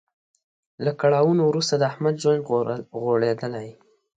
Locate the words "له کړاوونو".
0.85-1.41